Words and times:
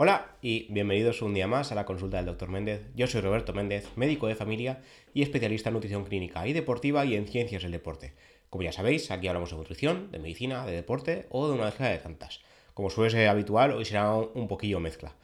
Hola 0.00 0.36
y 0.42 0.72
bienvenidos 0.72 1.22
un 1.22 1.34
día 1.34 1.48
más 1.48 1.72
a 1.72 1.74
la 1.74 1.84
consulta 1.84 2.18
del 2.18 2.26
Dr. 2.26 2.48
Méndez. 2.48 2.86
Yo 2.94 3.08
soy 3.08 3.20
Roberto 3.20 3.52
Méndez, 3.52 3.88
médico 3.96 4.28
de 4.28 4.36
familia 4.36 4.80
y 5.12 5.22
especialista 5.22 5.70
en 5.70 5.74
nutrición 5.74 6.04
clínica 6.04 6.46
y 6.46 6.52
deportiva 6.52 7.04
y 7.04 7.16
en 7.16 7.26
ciencias 7.26 7.64
del 7.64 7.72
deporte. 7.72 8.14
Como 8.48 8.62
ya 8.62 8.70
sabéis, 8.70 9.10
aquí 9.10 9.26
hablamos 9.26 9.50
de 9.50 9.56
nutrición, 9.56 10.12
de 10.12 10.20
medicina, 10.20 10.64
de 10.64 10.76
deporte 10.76 11.26
o 11.30 11.48
de 11.48 11.54
una 11.54 11.64
mezcla 11.64 11.88
de 11.88 11.98
tantas. 11.98 12.42
Como 12.74 12.90
suele 12.90 13.10
ser 13.10 13.26
habitual, 13.26 13.72
hoy 13.72 13.84
será 13.84 14.14
un 14.14 14.46
poquillo 14.46 14.78
mezcla. 14.78 15.16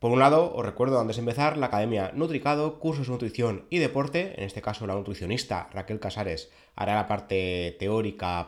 Por 0.00 0.10
un 0.10 0.18
lado, 0.18 0.54
os 0.54 0.66
recuerdo 0.66 1.00
antes 1.00 1.16
de 1.16 1.20
empezar 1.20 1.56
la 1.56 1.68
Academia 1.68 2.12
Nutricado, 2.12 2.80
cursos 2.80 3.06
de 3.06 3.12
nutrición 3.12 3.64
y 3.70 3.78
deporte. 3.78 4.34
En 4.36 4.44
este 4.44 4.60
caso, 4.60 4.86
la 4.86 4.92
nutricionista 4.92 5.70
Raquel 5.72 5.98
Casares 5.98 6.52
hará 6.76 6.94
la 6.94 7.06
parte 7.06 7.74
teórica, 7.78 8.46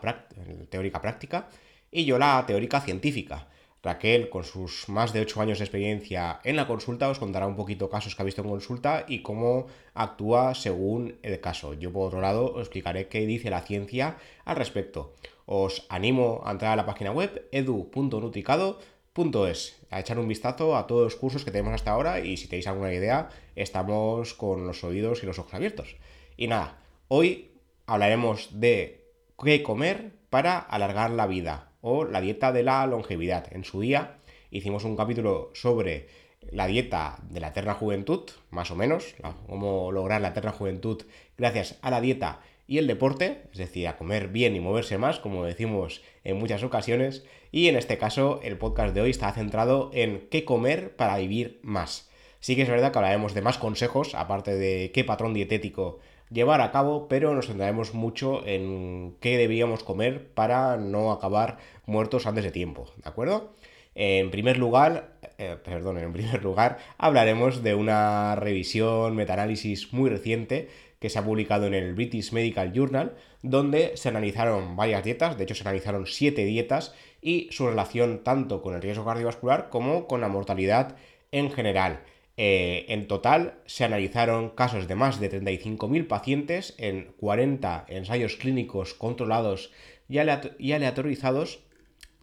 teórica 0.69 1.01
práctica 1.01 1.49
y 1.91 2.05
yo 2.05 2.19
la 2.19 2.45
teórica 2.47 2.83
científica. 2.83 3.49
Raquel, 3.83 4.31
con 4.31 4.45
sus 4.45 4.89
más 4.89 5.13
de 5.13 5.21
8 5.21 5.41
años 5.41 5.59
de 5.59 5.65
experiencia 5.65 6.41
en 6.45 6.57
la 6.57 6.67
consulta, 6.67 7.09
os 7.09 7.21
contará 7.21 7.47
un 7.47 7.55
poquito 7.57 7.89
casos 7.89 8.17
que 8.17 8.23
ha 8.23 8.25
visto 8.25 8.43
en 8.43 8.49
consulta 8.49 9.05
y 9.07 9.23
cómo 9.23 9.69
actúa 9.95 10.55
según 10.55 11.19
el 11.23 11.41
caso. 11.41 11.75
Yo, 11.75 11.93
por 11.93 12.09
otro 12.09 12.21
lado, 12.21 12.53
os 12.53 12.63
explicaré 12.63 13.07
qué 13.09 13.25
dice 13.27 13.51
la 13.51 13.63
ciencia 13.63 14.17
al 14.45 14.57
respecto. 14.57 15.15
Os 15.47 15.87
animo 15.89 16.43
a 16.45 16.51
entrar 16.51 16.73
a 16.73 16.77
la 16.77 16.87
página 16.87 17.13
web 17.13 17.47
edu.nutricado.es, 17.53 19.77
a 19.91 20.01
echar 20.01 20.19
un 20.19 20.27
vistazo 20.27 20.77
a 20.77 20.89
todos 20.89 21.05
los 21.05 21.15
cursos 21.17 21.45
que 21.45 21.53
tenemos 21.53 21.75
hasta 21.75 21.93
ahora 21.93 22.19
y 22.21 22.37
si 22.37 22.49
tenéis 22.49 22.67
alguna 22.67 22.93
idea, 22.93 23.29
estamos 23.55 24.35
con 24.35 24.67
los 24.67 24.83
oídos 24.83 25.23
y 25.23 25.27
los 25.27 25.39
ojos 25.39 25.55
abiertos. 25.55 25.95
Y 26.37 26.49
nada, 26.49 26.81
hoy 27.07 27.53
hablaremos 27.87 28.59
de 28.59 29.05
qué 29.43 29.63
comer 29.63 30.11
para 30.29 30.59
alargar 30.59 31.13
la 31.13 31.29
vida 31.29 31.66
o 31.81 32.05
la 32.05 32.21
dieta 32.21 32.53
de 32.53 32.63
la 32.63 32.87
longevidad. 32.87 33.53
En 33.53 33.65
su 33.65 33.81
día 33.81 34.19
hicimos 34.51 34.85
un 34.85 34.97
capítulo 34.97 35.51
sobre 35.55 36.09
la 36.51 36.67
dieta 36.67 37.19
de 37.29 37.41
la 37.41 37.49
eterna 37.49 37.75
juventud, 37.75 38.23
más 38.51 38.71
o 38.71 38.77
menos, 38.77 39.15
cómo 39.47 39.93
lograr 39.93 40.21
la 40.21 40.29
eterna 40.29 40.53
juventud 40.53 41.03
gracias 41.37 41.79
a 41.83 41.91
la 41.91 42.01
dieta 42.01 42.41
y 42.69 42.79
el 42.79 42.87
deporte, 42.87 43.43
es 43.53 43.59
decir, 43.59 43.87
a 43.87 43.97
comer 43.97 44.29
bien 44.29 44.57
y 44.57 44.61
moverse 44.61 44.99
más, 44.99 45.21
como 45.21 45.45
decimos 45.45 46.03
en 46.25 46.37
muchas 46.39 46.63
ocasiones, 46.63 47.25
y 47.53 47.69
en 47.69 47.77
este 47.77 47.99
caso 47.99 48.41
el 48.43 48.59
podcast 48.59 48.95
de 48.95 49.01
hoy 49.01 49.11
está 49.11 49.33
centrado 49.33 49.91
en 49.93 50.27
qué 50.31 50.45
comer 50.45 50.97
para 50.97 51.17
vivir 51.19 51.61
más. 51.63 52.11
Sí 52.41 52.57
que 52.57 52.63
es 52.63 52.69
verdad 52.69 52.93
que 52.93 52.99
hablaremos 52.99 53.35
de 53.35 53.43
más 53.43 53.59
consejos, 53.59 54.15
aparte 54.15 54.57
de 54.57 54.91
qué 54.93 55.05
patrón 55.05 55.35
dietético 55.35 56.01
llevar 56.31 56.61
a 56.61 56.73
cabo, 56.73 57.09
pero 57.09 57.35
nos 57.35 57.47
centraremos 57.47 57.95
mucho 57.95 58.47
en 58.47 59.17
qué 59.21 59.37
deberíamos 59.37 59.85
comer 59.85 60.29
para 60.35 60.77
no 60.77 61.13
acabar 61.13 61.59
muertos 61.87 62.27
antes 62.27 62.45
de 62.45 62.53
tiempo, 62.53 62.87
¿de 62.97 63.09
acuerdo? 63.09 63.53
En 63.95 64.31
primer 64.31 64.59
lugar, 64.59 65.17
eh, 65.39 65.57
perdón, 65.65 65.99
en 65.99 66.13
primer 66.13 66.43
lugar, 66.43 66.79
hablaremos 66.99 67.63
de 67.63 67.75
una 67.75 68.37
revisión, 68.37 69.17
metaanálisis 69.17 69.93
muy 69.93 70.11
reciente 70.11 70.69
que 70.99 71.09
se 71.09 71.19
ha 71.19 71.25
publicado 71.25 71.67
en 71.67 71.75
el 71.75 71.95
British 71.95 72.33
Medical 72.33 72.73
Journal, 72.73 73.17
donde 73.43 73.97
se 73.97 74.09
analizaron 74.09 74.77
varias 74.77 75.05
dietas, 75.05 75.39
de 75.39 75.45
hecho 75.45 75.55
se 75.55 75.63
analizaron 75.63 76.07
siete 76.07 76.45
dietas 76.45 76.95
y 77.23 77.49
su 77.53 77.67
relación 77.67 78.23
tanto 78.23 78.63
con 78.63 78.75
el 78.75 78.83
riesgo 78.83 79.05
cardiovascular 79.05 79.69
como 79.69 80.07
con 80.07 80.21
la 80.21 80.29
mortalidad 80.29 80.97
en 81.33 81.51
general. 81.51 82.01
Eh, 82.39 82.85
en 82.89 83.09
total 83.09 83.55
se 83.65 83.85
analizaron 83.85 84.51
casos 84.51 84.89
de 84.89 84.95
más 84.95 85.21
de 85.21 85.31
35.000 85.31 86.07
pacientes 86.07 86.75
en 86.77 87.13
40 87.19 87.87
ensayos 87.89 88.37
clínicos 88.37 88.93
controlados 88.93 89.73
y, 90.09 90.19
aleatorizados, 90.19 91.61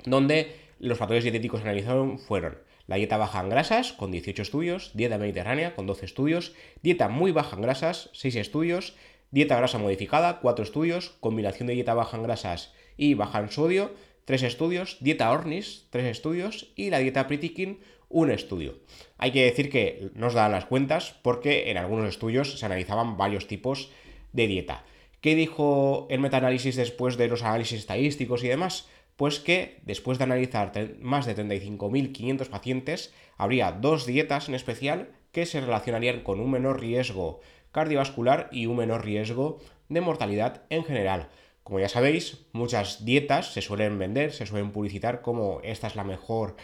donde 0.05 0.55
los 0.79 0.97
factores 0.97 1.23
dietéticos 1.23 1.61
analizados 1.61 2.21
fueron 2.21 2.57
la 2.85 2.97
dieta 2.97 3.17
baja 3.17 3.39
en 3.39 3.49
grasas, 3.49 3.93
con 3.93 4.11
18 4.11 4.41
estudios, 4.41 4.91
dieta 4.93 5.17
mediterránea, 5.17 5.73
con 5.73 5.87
12 5.87 6.05
estudios, 6.05 6.53
dieta 6.81 7.07
muy 7.07 7.31
baja 7.31 7.55
en 7.55 7.61
grasas, 7.61 8.09
6 8.13 8.35
estudios, 8.35 8.95
dieta 9.31 9.55
grasa 9.55 9.77
modificada, 9.77 10.39
4 10.41 10.63
estudios, 10.65 11.15
combinación 11.21 11.67
de 11.67 11.73
dieta 11.75 11.93
baja 11.93 12.17
en 12.17 12.23
grasas 12.23 12.73
y 12.97 13.13
baja 13.13 13.39
en 13.39 13.49
sodio, 13.49 13.91
3 14.25 14.43
estudios, 14.43 14.97
dieta 14.99 15.31
Ornis, 15.31 15.87
3 15.91 16.05
estudios 16.05 16.71
y 16.75 16.89
la 16.89 16.99
dieta 16.99 17.27
Pritikin, 17.27 17.79
un 18.13 18.31
estudio. 18.31 18.75
Hay 19.17 19.31
que 19.31 19.43
decir 19.43 19.69
que 19.69 20.09
nos 20.13 20.33
dan 20.33 20.53
las 20.53 20.65
cuentas 20.65 21.15
porque 21.21 21.69
en 21.69 21.77
algunos 21.77 22.07
estudios 22.07 22.57
se 22.57 22.65
analizaban 22.65 23.17
varios 23.17 23.47
tipos 23.47 23.91
de 24.31 24.47
dieta. 24.47 24.85
¿Qué 25.19 25.35
dijo 25.35 26.07
el 26.09 26.19
metaanálisis 26.19 26.75
después 26.75 27.17
de 27.17 27.27
los 27.27 27.43
análisis 27.43 27.79
estadísticos 27.79 28.43
y 28.43 28.47
demás? 28.47 28.87
Pues 29.15 29.39
que 29.39 29.79
después 29.83 30.17
de 30.17 30.25
analizar 30.25 30.71
más 30.99 31.25
de 31.25 31.35
35.500 31.35 32.47
pacientes, 32.47 33.13
habría 33.37 33.71
dos 33.71 34.05
dietas 34.05 34.47
en 34.49 34.55
especial 34.55 35.09
que 35.31 35.45
se 35.45 35.61
relacionarían 35.61 36.21
con 36.21 36.39
un 36.39 36.51
menor 36.51 36.79
riesgo 36.79 37.41
cardiovascular 37.71 38.49
y 38.51 38.67
un 38.67 38.77
menor 38.77 39.03
riesgo 39.03 39.59
de 39.89 40.01
mortalidad 40.01 40.63
en 40.69 40.83
general. 40.83 41.29
Como 41.63 41.79
ya 41.79 41.89
sabéis, 41.89 42.45
muchas 42.51 43.05
dietas 43.05 43.53
se 43.53 43.61
suelen 43.61 43.97
vender, 43.97 44.33
se 44.33 44.45
suelen 44.45 44.71
publicitar 44.71 45.21
como 45.21 45.61
esta 45.63 45.87
es 45.87 45.95
la 45.95 46.03
mejor 46.03 46.55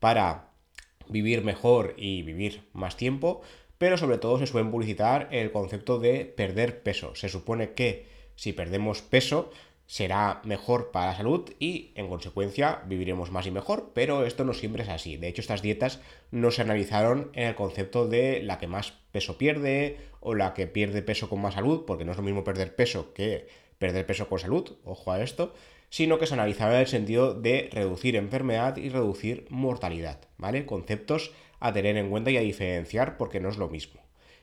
para 0.00 0.47
vivir 1.10 1.42
mejor 1.42 1.94
y 1.96 2.22
vivir 2.22 2.62
más 2.72 2.96
tiempo, 2.96 3.42
pero 3.78 3.96
sobre 3.96 4.18
todo 4.18 4.38
se 4.38 4.46
suele 4.46 4.70
publicitar 4.70 5.28
el 5.30 5.52
concepto 5.52 5.98
de 5.98 6.24
perder 6.24 6.82
peso. 6.82 7.14
Se 7.14 7.28
supone 7.28 7.72
que 7.72 8.06
si 8.34 8.52
perdemos 8.52 9.02
peso 9.02 9.50
será 9.86 10.42
mejor 10.44 10.90
para 10.90 11.06
la 11.06 11.16
salud 11.16 11.50
y 11.58 11.92
en 11.94 12.08
consecuencia 12.08 12.82
viviremos 12.86 13.30
más 13.30 13.46
y 13.46 13.50
mejor, 13.50 13.92
pero 13.94 14.26
esto 14.26 14.44
no 14.44 14.52
siempre 14.52 14.82
es 14.82 14.90
así. 14.90 15.16
De 15.16 15.28
hecho, 15.28 15.40
estas 15.40 15.62
dietas 15.62 16.00
no 16.30 16.50
se 16.50 16.60
analizaron 16.62 17.30
en 17.32 17.48
el 17.48 17.54
concepto 17.54 18.06
de 18.06 18.42
la 18.42 18.58
que 18.58 18.66
más 18.66 18.92
peso 19.12 19.38
pierde 19.38 19.96
o 20.20 20.34
la 20.34 20.52
que 20.52 20.66
pierde 20.66 21.00
peso 21.00 21.30
con 21.30 21.40
más 21.40 21.54
salud, 21.54 21.84
porque 21.86 22.04
no 22.04 22.12
es 22.12 22.18
lo 22.18 22.22
mismo 22.22 22.44
perder 22.44 22.76
peso 22.76 23.14
que 23.14 23.48
perder 23.78 24.04
peso 24.04 24.28
con 24.28 24.38
salud, 24.38 24.76
ojo 24.84 25.10
a 25.10 25.22
esto, 25.22 25.54
sino 25.90 26.18
que 26.18 26.26
se 26.26 26.34
analizaba 26.34 26.74
en 26.74 26.80
el 26.80 26.86
sentido 26.86 27.34
de 27.34 27.68
reducir 27.72 28.16
enfermedad 28.16 28.76
y 28.76 28.88
reducir 28.88 29.46
mortalidad, 29.50 30.20
¿vale? 30.36 30.66
Conceptos 30.66 31.32
a 31.60 31.72
tener 31.72 31.96
en 31.96 32.10
cuenta 32.10 32.30
y 32.30 32.36
a 32.36 32.42
diferenciar 32.42 33.16
porque 33.16 33.40
no 33.40 33.48
es 33.48 33.56
lo 33.56 33.68
mismo. 33.68 34.00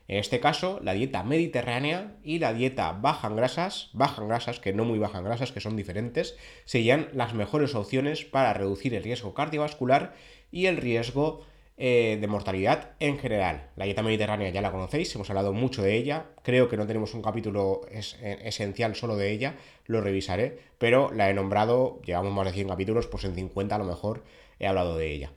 En 0.07 0.17
este 0.17 0.39
caso, 0.39 0.79
la 0.84 0.94
dieta 0.94 1.23
mediterránea 1.23 2.17
y 2.23 2.38
la 2.38 2.53
dieta 2.53 2.91
baja 2.91 3.28
en 3.28 3.35
grasas, 3.35 3.89
baja 3.94 4.22
en 4.22 4.28
grasas, 4.28 4.59
que 4.59 4.72
no 4.72 4.85
muy 4.85 5.00
baja 5.00 5.17
en 5.17 5.25
grasas, 5.25 5.51
que 5.51 5.61
son 5.61 5.75
diferentes, 5.75 6.38
serían 6.66 7.09
las 7.13 7.34
mejores 7.34 7.73
opciones 7.73 8.23
para 8.23 8.53
reducir 8.53 8.94
el 8.94 9.03
riesgo 9.03 9.34
cardiovascular 9.34 10.13
y 10.51 10.67
el 10.67 10.78
riesgo 10.78 11.44
eh, 11.77 12.17
de 12.21 12.27
mortalidad 12.27 12.91
en 13.01 13.19
general. 13.19 13.69
La 13.75 13.83
dieta 13.83 14.01
mediterránea 14.01 14.49
ya 14.49 14.61
la 14.61 14.71
conocéis, 14.71 15.13
hemos 15.13 15.29
hablado 15.29 15.51
mucho 15.51 15.81
de 15.81 15.95
ella, 15.95 16.27
creo 16.41 16.69
que 16.69 16.77
no 16.77 16.87
tenemos 16.87 17.13
un 17.13 17.21
capítulo 17.21 17.81
eh, 17.89 18.39
esencial 18.45 18.95
solo 18.95 19.17
de 19.17 19.31
ella, 19.31 19.55
lo 19.85 19.99
revisaré, 19.99 20.57
pero 20.77 21.11
la 21.11 21.29
he 21.29 21.33
nombrado, 21.33 22.01
llevamos 22.05 22.31
más 22.31 22.45
de 22.45 22.53
100 22.53 22.69
capítulos, 22.69 23.07
pues 23.07 23.25
en 23.25 23.35
50 23.35 23.75
a 23.75 23.79
lo 23.79 23.83
mejor 23.83 24.23
he 24.57 24.67
hablado 24.67 24.95
de 24.97 25.11
ella. 25.11 25.31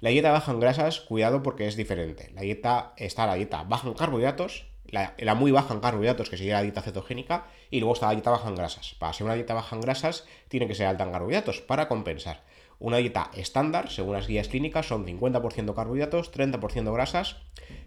La 0.00 0.10
dieta 0.10 0.30
baja 0.30 0.52
en 0.52 0.60
grasas, 0.60 1.00
cuidado 1.00 1.42
porque 1.42 1.66
es 1.66 1.74
diferente. 1.74 2.30
La 2.34 2.42
dieta 2.42 2.92
está 2.98 3.26
la 3.26 3.34
dieta 3.34 3.62
baja 3.62 3.88
en 3.88 3.94
carbohidratos, 3.94 4.66
la, 4.84 5.14
la, 5.18 5.34
muy 5.34 5.52
baja 5.52 5.72
en 5.72 5.80
carbohidratos, 5.80 6.28
que 6.28 6.36
sería 6.36 6.54
la 6.54 6.62
dieta 6.62 6.82
cetogénica, 6.82 7.46
y 7.70 7.80
luego 7.80 7.94
está 7.94 8.08
la 8.08 8.12
dieta 8.12 8.30
baja 8.30 8.48
en 8.48 8.56
grasas. 8.56 8.94
Para 8.98 9.14
ser 9.14 9.24
una 9.24 9.34
dieta 9.34 9.54
baja 9.54 9.74
en 9.74 9.80
grasas, 9.80 10.26
tiene 10.48 10.68
que 10.68 10.74
ser 10.74 10.86
alta 10.86 11.04
en 11.04 11.12
carbohidratos 11.12 11.62
para 11.62 11.88
compensar. 11.88 12.42
Una 12.80 12.98
dieta 12.98 13.30
estándar, 13.34 13.90
según 13.90 14.14
las 14.14 14.28
guías 14.28 14.48
clínicas, 14.48 14.86
son 14.86 15.04
50% 15.04 15.74
carbohidratos, 15.74 16.32
30% 16.32 16.92
grasas, 16.92 17.36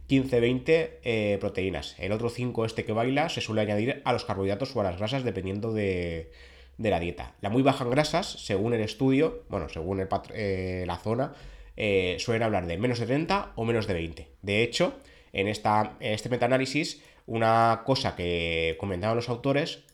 15-20 0.10 0.90
eh, 1.04 1.38
proteínas. 1.40 1.96
El 1.98 2.12
otro 2.12 2.30
5 2.30 2.66
este 2.66 2.84
que 2.84 2.92
baila 2.92 3.30
se 3.30 3.40
suele 3.40 3.62
añadir 3.62 4.02
a 4.04 4.12
los 4.12 4.26
carbohidratos 4.26 4.76
o 4.76 4.82
a 4.82 4.84
las 4.84 4.98
grasas 4.98 5.24
dependiendo 5.24 5.72
de, 5.72 6.32
la 6.78 7.00
dieta. 7.00 7.36
La 7.40 7.50
muy 7.50 7.62
baja 7.62 7.86
en 7.86 7.92
grasas, 7.92 8.28
según 8.28 8.74
el 8.74 8.82
estudio, 8.82 9.44
bueno, 9.48 9.70
según 9.70 10.06
eh, 10.34 10.84
la 10.86 10.98
zona, 10.98 11.34
eh, 11.78 12.18
suelen 12.20 12.44
hablar 12.44 12.68
de 12.68 12.78
menos 12.78 13.00
de 13.00 13.06
30 13.06 13.54
o 13.56 13.64
menos 13.64 13.88
de 13.88 13.94
20. 13.94 14.28
De 14.42 14.62
hecho, 14.62 14.96
en, 15.32 15.48
esta, 15.48 15.96
en 16.02 16.12
este 16.12 16.28
metaanálisis, 16.28 17.02
una 17.28 17.84
cosa 17.86 18.18
que 18.18 18.76
comentaban 18.78 19.16
los 19.16 19.30
autores 19.30 19.86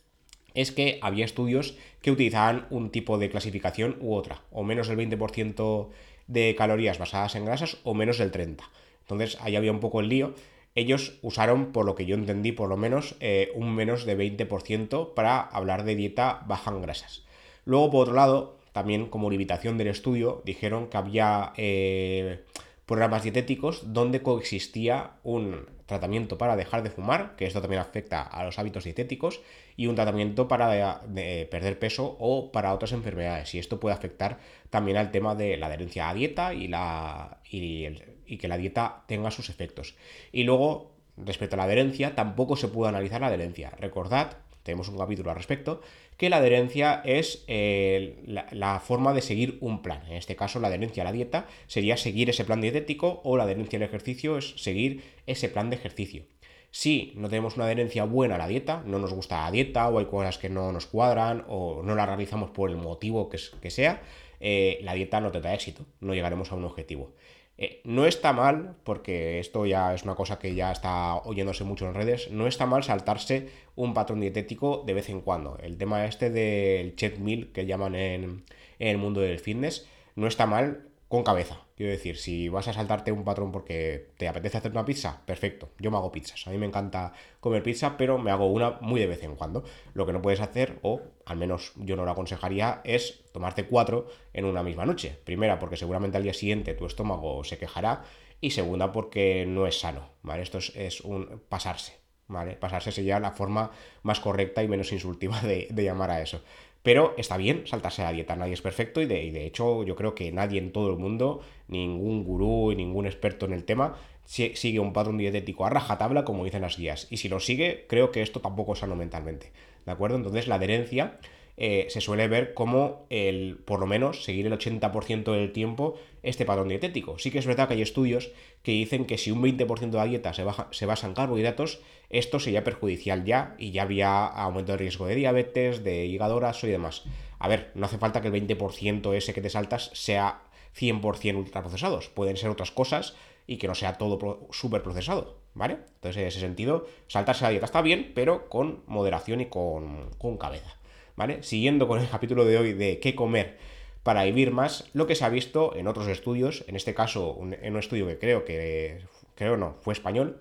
es 0.58 0.72
que 0.72 0.98
había 1.04 1.24
estudios 1.24 1.78
que 2.02 2.10
utilizaban 2.10 2.66
un 2.72 2.90
tipo 2.90 3.20
de 3.20 3.30
clasificación 3.30 3.96
u 4.02 4.16
otra, 4.16 4.42
o 4.52 4.64
menos 4.64 4.88
del 4.88 4.98
20% 4.98 5.90
de 6.26 6.56
calorías 6.58 6.98
basadas 6.98 7.36
en 7.36 7.46
grasas 7.46 7.78
o 7.84 7.94
menos 7.94 8.18
del 8.18 8.32
30%. 8.32 8.64
Entonces 9.02 9.38
ahí 9.40 9.56
había 9.56 9.72
un 9.72 9.80
poco 9.80 10.00
el 10.00 10.10
lío. 10.10 10.34
Ellos 10.74 11.20
usaron, 11.22 11.72
por 11.72 11.86
lo 11.86 11.94
que 11.94 12.08
yo 12.08 12.16
entendí 12.16 12.52
por 12.54 12.70
lo 12.70 12.76
menos, 12.76 13.16
eh, 13.20 13.52
un 13.54 13.76
menos 13.76 14.06
de 14.06 14.18
20% 14.18 15.14
para 15.14 15.42
hablar 15.42 15.84
de 15.84 15.96
dieta 15.96 16.44
baja 16.48 16.72
en 16.72 16.82
grasas. 16.82 17.24
Luego, 17.64 17.92
por 17.92 18.02
otro 18.02 18.16
lado, 18.16 18.58
también 18.72 19.10
como 19.10 19.30
limitación 19.30 19.78
del 19.78 19.90
estudio, 19.90 20.42
dijeron 20.44 20.88
que 20.88 20.98
había 20.98 21.54
eh, 21.56 22.44
programas 22.88 23.22
dietéticos 23.22 23.94
donde 23.94 24.24
coexistía 24.24 25.12
un 25.24 25.77
tratamiento 25.88 26.38
para 26.38 26.56
dejar 26.56 26.84
de 26.84 26.92
fumar, 26.92 27.36
que 27.36 27.48
esto 27.48 27.62
también 27.62 27.82
afecta 27.82 28.22
a 28.22 28.44
los 28.44 28.60
hábitos 28.60 28.84
dietéticos, 28.84 29.42
y 29.76 29.88
un 29.88 29.96
tratamiento 29.96 30.48
para 30.48 31.02
perder 31.50 31.80
peso 31.80 32.16
o 32.20 32.52
para 32.52 32.74
otras 32.74 32.92
enfermedades. 32.92 33.56
Y 33.56 33.60
esto 33.60 33.80
puede 33.80 33.96
afectar 33.96 34.38
también 34.70 34.98
al 34.98 35.12
tema 35.12 35.34
de 35.34 35.58
la 35.58 35.68
adherencia 35.68 36.10
a 36.10 36.14
dieta 36.14 36.54
y, 36.54 36.68
la, 36.68 37.40
y 37.50 38.38
que 38.38 38.48
la 38.48 38.58
dieta 38.58 39.04
tenga 39.08 39.32
sus 39.32 39.50
efectos. 39.50 39.96
Y 40.32 40.44
luego, 40.44 40.92
respecto 41.18 41.56
a 41.56 41.58
la 41.58 41.64
adherencia, 41.64 42.14
tampoco 42.14 42.56
se 42.56 42.68
puede 42.68 42.90
analizar 42.90 43.22
la 43.22 43.28
adherencia. 43.28 43.72
Recordad 43.80 44.38
tenemos 44.68 44.90
un 44.90 44.98
capítulo 44.98 45.32
al 45.32 45.38
respecto, 45.38 45.82
que 46.18 46.30
la 46.30 46.38
adherencia 46.38 47.02
es 47.06 47.46
eh, 47.48 48.22
la, 48.52 48.80
forma 48.82 49.14
de 49.14 49.22
seguir 49.22 49.58
un 49.62 49.82
plan. 49.82 50.04
En 50.08 50.18
este 50.18 50.36
caso, 50.36 50.60
la 50.60 50.68
adherencia 50.68 51.04
a 51.04 51.06
la 51.06 51.14
dieta 51.14 51.48
sería 51.68 51.96
seguir 51.96 52.30
ese 52.30 52.44
plan 52.44 52.60
dietético 52.60 53.22
o 53.24 53.38
la 53.38 53.44
adherencia 53.44 53.78
al 53.78 53.84
ejercicio 53.84 54.38
es 54.38 54.54
seguir 54.58 55.04
ese 55.26 55.48
plan 55.48 55.70
de 55.70 55.78
ejercicio. 55.78 56.24
Si 56.70 57.14
no 57.16 57.30
tenemos 57.30 57.56
una 57.56 57.66
adherencia 57.66 58.04
buena 58.04 58.36
a 58.36 58.38
la 58.38 58.48
dieta, 58.48 58.84
no 58.86 59.00
nos 59.00 59.14
gusta 59.14 59.46
la 59.46 59.52
dieta 59.52 59.88
o 59.88 60.00
hay 60.00 60.06
cosas 60.06 60.38
que 60.38 60.50
no 60.50 60.74
nos 60.74 60.86
cuadran 60.86 61.46
o 61.48 61.82
no 61.82 61.96
la 61.96 62.06
realizamos 62.06 62.52
por 62.52 62.70
el 62.70 62.76
motivo 62.76 63.30
que, 63.30 63.72
sea, 63.72 64.02
eh, 64.42 64.80
la 64.82 64.94
dieta 64.94 65.22
no 65.22 65.32
tendrá 65.32 65.54
éxito, 65.54 65.86
no 66.02 66.14
llegaremos 66.14 66.52
a 66.52 66.56
un 66.56 66.66
objetivo. 66.66 67.14
Eh, 67.58 67.82
no 67.86 68.06
está 68.06 68.34
mal, 68.34 68.76
porque 68.84 69.40
esto 69.40 69.66
ya 69.66 69.94
es 69.94 70.04
una 70.04 70.16
cosa 70.16 70.38
que 70.38 70.54
ya 70.54 70.72
está 70.72 71.16
oyéndose 71.18 71.64
mucho 71.64 71.88
en 71.88 71.96
redes, 71.96 72.30
no 72.32 72.48
está 72.48 72.66
mal 72.66 72.84
saltarse 72.84 73.50
un 73.76 73.94
patrón 73.94 74.20
dietético 74.20 74.84
de 74.86 74.94
vez 74.94 75.10
en 75.10 75.22
cuando. 75.22 75.58
El 75.60 75.78
tema 75.78 76.06
este 76.06 76.30
del 76.30 76.96
cheat 76.96 77.18
meal 77.18 77.52
que 77.52 77.66
llaman 77.66 77.96
en 77.96 78.44
el 78.80 78.98
mundo 78.98 79.22
del 79.22 79.40
fitness, 79.40 79.88
no 80.16 80.28
está 80.28 80.46
mal 80.46 80.88
con 81.08 81.24
cabeza. 81.24 81.67
Quiero 81.78 81.92
decir, 81.92 82.18
si 82.18 82.50
vas 82.50 82.68
a 82.68 82.74
saltarte 82.74 83.12
un 83.12 83.24
patrón 83.24 83.52
porque 83.52 84.08
te 84.18 84.28
apetece 84.28 84.58
hacer 84.58 84.72
una 84.72 84.84
pizza, 84.84 85.22
perfecto. 85.28 85.70
Yo 85.78 85.92
me 85.92 85.98
hago 85.98 86.12
pizzas. 86.12 86.48
A 86.48 86.50
mí 86.50 86.58
me 86.58 86.66
encanta 86.66 87.14
comer 87.40 87.62
pizza, 87.62 87.98
pero 87.98 88.18
me 88.18 88.32
hago 88.32 88.48
una 88.48 88.80
muy 88.82 89.00
de 89.00 89.06
vez 89.06 89.24
en 89.24 89.36
cuando. 89.36 89.64
Lo 89.94 90.08
que 90.08 90.12
no 90.12 90.20
puedes 90.20 90.42
hacer, 90.42 90.80
o 90.82 91.02
al 91.24 91.38
menos 91.38 91.74
yo 91.76 91.96
no 91.96 92.04
lo 92.04 92.10
aconsejaría, 92.10 92.82
es 92.84 93.26
tomarte 93.32 93.68
cuatro 93.68 94.08
en 94.34 94.46
una 94.46 94.64
misma 94.64 94.88
noche. 94.88 95.20
Primera, 95.24 95.60
porque 95.60 95.78
seguramente 95.78 96.18
al 96.18 96.24
día 96.24 96.34
siguiente 96.34 96.74
tu 96.74 96.88
estómago 96.88 97.44
se 97.44 97.60
quejará. 97.60 98.06
Y 98.42 98.50
segunda, 98.52 98.92
porque 98.92 99.46
no 99.48 99.68
es 99.68 99.80
sano. 99.80 100.10
¿Vale? 100.24 100.42
Esto 100.42 100.58
es, 100.58 101.02
un 101.02 101.44
pasarse. 101.48 102.00
¿Vale? 102.28 102.54
Pasarse 102.54 102.92
sería 102.92 103.20
la 103.20 103.34
forma 103.34 103.70
más 104.02 104.20
correcta 104.20 104.64
y 104.64 104.68
menos 104.68 104.92
insultiva 104.92 105.40
de 105.42 105.84
llamar 105.84 106.10
a 106.10 106.24
eso. 106.24 106.42
Pero 106.88 107.16
está 107.18 107.36
bien 107.36 107.68
saltarse 107.68 108.02
la 108.02 108.14
dieta, 108.14 108.38
nadie 108.38 108.54
es 108.54 108.62
perfecto 108.62 109.02
y 109.02 109.08
de, 109.08 109.46
hecho 109.46 109.84
yo 109.84 109.98
creo 109.98 110.16
que 110.16 110.32
nadie 110.32 110.58
en 110.58 110.72
todo 110.72 110.90
el 110.90 110.96
mundo, 110.96 111.42
ningún 111.68 112.24
gurú 112.24 112.72
y 112.72 112.78
ningún 112.78 113.06
experto 113.06 113.46
en 113.46 113.52
el 113.52 113.66
tema, 113.66 113.98
sigue 114.24 114.80
un 114.80 114.94
patrón 114.94 115.18
dietético 115.18 115.66
a 115.66 115.70
rajatabla 115.70 116.24
como 116.24 116.46
dicen 116.46 116.62
las 116.62 116.78
guías. 116.78 117.08
Y 117.10 117.18
si 117.18 117.28
lo 117.28 117.42
sigue, 117.42 117.88
creo 117.90 118.12
que 118.12 118.22
esto 118.22 118.40
tampoco 118.40 118.72
es 118.72 118.80
sano 118.80 118.96
mentalmente. 118.96 119.52
¿De 119.86 119.92
acuerdo? 119.92 120.16
Entonces 120.16 120.48
la 120.48 120.56
adherencia 120.56 121.20
eh, 121.60 121.88
se 121.90 122.02
suele 122.02 122.28
ver 122.28 122.54
como 122.54 123.08
el, 123.10 123.58
por 123.66 123.80
lo 123.80 123.88
menos, 123.88 124.24
seguir 124.24 124.46
el 124.46 124.54
80% 124.54 125.32
del 125.32 125.52
tiempo 125.52 125.96
este 126.22 126.46
patrón 126.46 126.70
dietético. 126.70 127.18
Sí 127.18 127.32
que 127.32 127.40
es 127.40 127.48
verdad 127.48 127.68
que 127.68 127.74
hay 127.74 127.82
estudios 127.82 128.32
que 128.62 128.74
dicen 128.74 129.06
que 129.06 129.18
si 129.18 129.32
un 129.32 129.42
20% 129.42 129.90
de 129.90 129.98
la 129.98 130.06
dieta 130.06 130.34
se, 130.34 130.46
se 130.72 130.86
basa 130.86 131.08
en 131.08 131.14
carbohidratos, 131.14 131.80
esto 132.10 132.40
sería 132.40 132.64
perjudicial 132.64 133.26
ya 133.26 133.56
y 133.58 133.72
ya 133.72 133.82
habría 133.82 134.28
aumento 134.28 134.74
de 134.74 134.78
riesgo 134.78 135.08
de 135.08 135.16
diabetes, 135.16 135.84
de 135.84 136.06
hígado 136.06 136.40
y 136.62 136.68
demás. 136.68 137.04
A 137.40 137.48
ver, 137.48 137.72
no 137.74 137.88
hace 137.88 137.98
falta 137.98 138.22
que 138.22 138.28
el 138.28 138.34
20% 138.34 139.14
ese 139.14 139.34
que 139.34 139.42
te 139.42 139.50
saltas 139.50 139.90
sea 139.94 140.44
100% 140.80 141.36
ultraprocesados. 141.36 142.10
Pueden 142.10 142.38
ser 142.38 142.50
otras 142.50 142.72
cosas 142.72 143.16
y 143.48 143.58
que 143.58 143.68
no 143.68 143.74
sea 143.74 143.98
todo 143.98 144.48
súper 144.52 144.84
procesado, 144.84 145.38
¿vale? 145.54 145.80
Entonces, 145.96 146.22
en 146.22 146.28
ese 146.28 146.40
sentido, 146.40 146.86
saltarse 147.08 147.44
la 147.44 147.50
dieta 147.50 147.66
está 147.66 147.82
bien, 147.82 148.12
pero 148.14 148.50
con 148.50 148.84
moderación 148.86 149.42
y 149.42 149.46
con, 149.48 150.12
con 150.18 150.38
cabeza. 150.38 150.78
¿Vale? 151.18 151.44
Siguiendo 151.44 151.90
con 151.90 152.00
el 152.00 152.08
capítulo 152.08 152.46
de 152.46 152.58
hoy 152.58 152.72
de 152.72 153.00
qué 153.00 153.14
comer 153.14 153.58
para 154.04 154.24
vivir 154.24 154.52
más, 154.52 154.90
lo 154.94 155.06
que 155.06 155.16
se 155.16 155.26
ha 155.26 155.30
visto 155.30 155.76
en 155.76 155.88
otros 155.88 156.08
estudios, 156.08 156.64
en 156.70 156.78
este 156.78 156.94
caso 156.94 157.38
en 157.42 157.74
un 157.74 157.80
estudio 157.80 158.08
que 158.08 158.18
creo 158.18 158.46
que, 158.46 159.00
creo 159.36 159.58
no, 159.58 159.76
fue 159.82 159.94
español, 159.94 160.40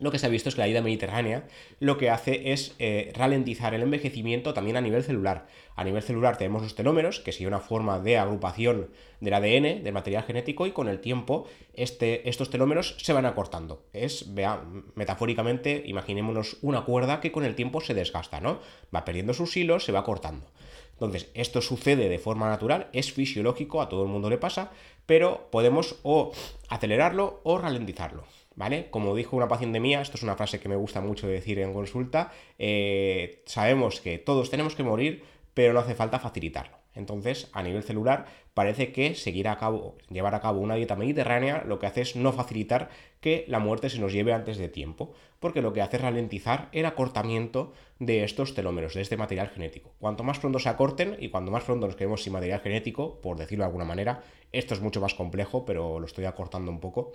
lo 0.00 0.10
que 0.10 0.18
se 0.18 0.26
ha 0.26 0.30
visto 0.30 0.48
es 0.48 0.54
que 0.54 0.60
la 0.60 0.66
dieta 0.66 0.82
mediterránea 0.82 1.44
lo 1.80 1.98
que 1.98 2.10
hace 2.10 2.52
es 2.52 2.74
eh, 2.78 3.12
ralentizar 3.14 3.74
el 3.74 3.82
envejecimiento 3.82 4.54
también 4.54 4.76
a 4.76 4.80
nivel 4.80 5.02
celular. 5.02 5.46
A 5.74 5.84
nivel 5.84 6.02
celular 6.02 6.36
tenemos 6.36 6.62
los 6.62 6.74
telómeros, 6.74 7.20
que 7.20 7.32
sería 7.32 7.48
una 7.48 7.60
forma 7.60 8.00
de 8.00 8.18
agrupación 8.18 8.90
del 9.20 9.34
ADN, 9.34 9.82
del 9.84 9.92
material 9.92 10.24
genético, 10.24 10.66
y 10.66 10.72
con 10.72 10.88
el 10.88 11.00
tiempo 11.00 11.46
este, 11.74 12.28
estos 12.28 12.50
telómeros 12.50 12.96
se 12.98 13.12
van 13.12 13.26
acortando. 13.26 13.84
Es, 13.92 14.34
vea, 14.34 14.62
metafóricamente, 14.94 15.82
imaginémonos 15.86 16.58
una 16.62 16.84
cuerda 16.84 17.20
que 17.20 17.32
con 17.32 17.44
el 17.44 17.54
tiempo 17.54 17.80
se 17.80 17.94
desgasta, 17.94 18.40
¿no? 18.40 18.60
Va 18.94 19.04
perdiendo 19.04 19.34
sus 19.34 19.56
hilos, 19.56 19.84
se 19.84 19.92
va 19.92 20.04
cortando. 20.04 20.46
Entonces, 20.92 21.30
esto 21.34 21.60
sucede 21.60 22.08
de 22.08 22.18
forma 22.18 22.48
natural, 22.48 22.88
es 22.92 23.12
fisiológico, 23.12 23.80
a 23.80 23.88
todo 23.88 24.02
el 24.02 24.08
mundo 24.08 24.28
le 24.28 24.38
pasa, 24.38 24.72
pero 25.06 25.48
podemos 25.52 26.00
o 26.02 26.32
acelerarlo 26.68 27.40
o 27.44 27.56
ralentizarlo. 27.58 28.24
¿Vale? 28.58 28.88
Como 28.90 29.14
dijo 29.14 29.36
una 29.36 29.46
paciente 29.46 29.78
mía, 29.78 30.00
esto 30.00 30.16
es 30.16 30.24
una 30.24 30.34
frase 30.34 30.58
que 30.58 30.68
me 30.68 30.74
gusta 30.74 31.00
mucho 31.00 31.28
decir 31.28 31.60
en 31.60 31.72
consulta, 31.72 32.32
eh, 32.58 33.44
sabemos 33.46 34.00
que 34.00 34.18
todos 34.18 34.50
tenemos 34.50 34.74
que 34.74 34.82
morir, 34.82 35.22
pero 35.54 35.72
no 35.72 35.78
hace 35.78 35.94
falta 35.94 36.18
facilitarlo. 36.18 36.76
Entonces, 36.92 37.48
a 37.52 37.62
nivel 37.62 37.84
celular, 37.84 38.26
parece 38.54 38.90
que 38.90 39.14
seguir 39.14 39.46
a 39.46 39.58
cabo, 39.58 39.96
llevar 40.10 40.34
a 40.34 40.40
cabo 40.40 40.60
una 40.60 40.74
dieta 40.74 40.96
mediterránea 40.96 41.62
lo 41.64 41.78
que 41.78 41.86
hace 41.86 42.00
es 42.00 42.16
no 42.16 42.32
facilitar 42.32 42.88
que 43.20 43.44
la 43.46 43.60
muerte 43.60 43.90
se 43.90 44.00
nos 44.00 44.12
lleve 44.12 44.32
antes 44.32 44.58
de 44.58 44.68
tiempo, 44.68 45.12
porque 45.38 45.62
lo 45.62 45.72
que 45.72 45.80
hace 45.80 45.96
es 45.96 46.02
ralentizar 46.02 46.68
el 46.72 46.86
acortamiento 46.86 47.72
de 48.00 48.24
estos 48.24 48.54
telómeros, 48.54 48.94
de 48.94 49.02
este 49.02 49.16
material 49.16 49.50
genético. 49.50 49.92
Cuanto 50.00 50.24
más 50.24 50.40
pronto 50.40 50.58
se 50.58 50.68
acorten 50.68 51.16
y 51.20 51.28
cuanto 51.28 51.52
más 51.52 51.62
pronto 51.62 51.86
nos 51.86 51.94
quedemos 51.94 52.24
sin 52.24 52.32
material 52.32 52.58
genético, 52.58 53.20
por 53.20 53.36
decirlo 53.36 53.62
de 53.62 53.68
alguna 53.68 53.84
manera, 53.84 54.24
esto 54.50 54.74
es 54.74 54.80
mucho 54.80 55.00
más 55.00 55.14
complejo, 55.14 55.64
pero 55.64 56.00
lo 56.00 56.06
estoy 56.06 56.24
acortando 56.24 56.72
un 56.72 56.80
poco, 56.80 57.12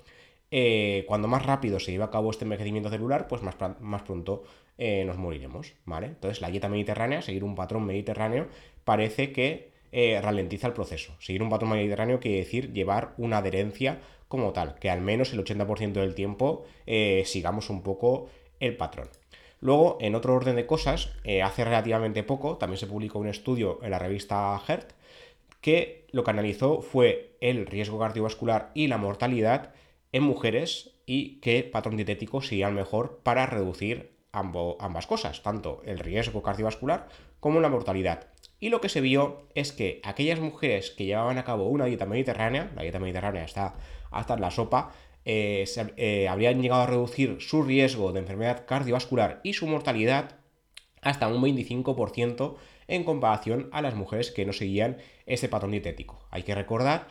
eh, 0.56 1.04
cuando 1.08 1.28
más 1.28 1.44
rápido 1.44 1.80
se 1.80 1.92
lleva 1.92 2.06
a 2.06 2.12
cabo 2.12 2.30
este 2.30 2.46
envejecimiento 2.46 2.92
celular, 2.92 3.28
pues 3.28 3.42
más, 3.42 3.56
más 3.80 4.04
pronto 4.04 4.44
eh, 4.78 5.04
nos 5.04 5.18
moriremos, 5.18 5.74
¿vale? 5.84 6.06
Entonces 6.06 6.42
la 6.42 6.52
dieta 6.52 6.70
mediterránea, 6.70 7.24
seguir 7.24 7.44
un 7.44 7.56
patrón 7.56 7.88
mediterráneo, 7.88 8.46
parece 8.84 9.32
que 9.32 9.72
eh, 9.92 10.22
ralentiza 10.22 10.68
el 10.68 10.74
proceso. 10.74 11.16
Seguir 11.18 11.42
un 11.42 11.50
patrón 11.50 11.72
mediterráneo 11.72 12.20
quiere 12.20 12.38
decir 12.38 12.72
llevar 12.72 13.16
una 13.18 13.40
adherencia 13.40 13.98
como 14.28 14.54
tal, 14.54 14.76
que 14.76 14.92
al 14.92 15.02
menos 15.02 15.34
el 15.34 15.44
80% 15.44 15.94
del 15.94 16.14
tiempo 16.14 16.66
sigamos 17.26 17.72
un 17.72 17.82
poco 17.82 18.30
el 18.60 18.78
patrón. 18.78 19.10
Luego, 19.60 19.98
en 20.02 20.14
otro 20.14 20.36
orden 20.36 20.56
de 20.56 20.68
cosas, 20.68 21.14
hace 21.44 21.66
relativamente 21.66 22.22
poco 22.22 22.58
también 22.58 22.78
se 22.78 22.86
publicó 22.86 23.18
un 23.18 23.28
estudio 23.28 23.80
en 23.82 23.90
la 23.90 23.98
revista 23.98 24.62
HERT 24.68 24.92
que 25.62 26.06
lo 26.12 26.24
que 26.24 26.32
analizó 26.32 26.82
fue 26.82 27.38
el 27.42 27.66
riesgo 27.66 27.98
cardiovascular 27.98 28.70
y 28.76 28.88
la 28.88 28.98
mortalidad 28.98 29.74
en 30.14 30.24
mujeres 30.24 30.92
y 31.06 31.42
qué 31.42 31.64
patrón 31.64 31.98
dietético 31.98 32.42
sería 32.42 32.70
el 32.70 32.74
mejor 32.74 33.20
para 33.24 33.46
reducir 33.46 34.14
ambas 34.32 35.06
cosas, 35.06 35.44
tanto 35.44 35.82
el 35.86 36.00
riesgo 36.00 36.42
cardiovascular 36.42 37.10
como 37.40 37.60
la 37.60 37.70
mortalidad. 37.70 38.28
Y 38.60 38.70
lo 38.70 38.80
que 38.80 38.90
se 38.90 39.02
vio 39.02 39.48
es 39.54 39.74
que 39.74 40.00
aquellas 40.04 40.40
mujeres 40.40 40.92
que 40.92 41.06
llevaban 41.06 41.38
a 41.38 41.44
cabo 41.44 41.68
una 41.68 41.86
dieta 41.86 42.06
mediterránea, 42.06 42.72
la 42.76 42.84
dieta 42.84 43.00
mediterránea 43.00 43.44
hasta 43.44 44.34
en 44.34 44.42
la 44.42 44.52
sopa, 44.52 44.94
eh, 45.26 45.66
eh, 45.98 46.28
habrían 46.28 46.62
llegado 46.62 46.82
a 46.82 46.88
reducir 46.88 47.38
su 47.40 47.64
riesgo 47.64 48.12
de 48.12 48.20
enfermedad 48.20 48.66
cardiovascular 48.66 49.40
y 49.44 49.54
su 49.54 49.68
mortalidad 49.68 50.38
hasta 51.02 51.28
un 51.28 51.42
25% 51.42 52.56
en 52.88 53.04
comparación 53.04 53.70
a 53.72 53.82
las 53.82 53.96
mujeres 53.96 54.32
que 54.32 54.46
no 54.46 54.54
seguían 54.54 54.98
este 55.26 55.50
patrón 55.50 55.72
dietético. 55.72 56.26
Hay 56.32 56.44
que 56.44 56.56
recordar 56.56 57.08